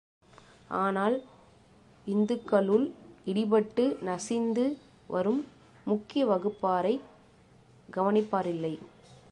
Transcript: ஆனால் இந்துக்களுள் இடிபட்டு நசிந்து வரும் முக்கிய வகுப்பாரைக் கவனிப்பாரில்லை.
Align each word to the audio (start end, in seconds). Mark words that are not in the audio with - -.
ஆனால் 0.67 1.23
இந்துக்களுள் 2.07 2.91
இடிபட்டு 3.25 4.01
நசிந்து 4.01 4.77
வரும் 5.07 5.47
முக்கிய 5.85 6.27
வகுப்பாரைக் 6.27 7.01
கவனிப்பாரில்லை. 7.93 8.79